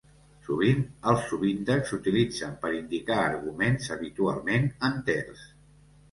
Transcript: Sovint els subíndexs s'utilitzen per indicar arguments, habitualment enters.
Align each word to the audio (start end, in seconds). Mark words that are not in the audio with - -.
Sovint 0.45 0.79
els 1.09 1.25
subíndexs 1.31 1.91
s'utilitzen 1.93 2.55
per 2.63 2.71
indicar 2.77 3.17
arguments, 3.25 3.91
habitualment 3.97 4.65
enters. 4.89 5.45